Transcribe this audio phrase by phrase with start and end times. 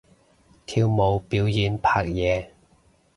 [0.03, 0.03] 跳
[0.87, 2.49] 舞表演拍嘢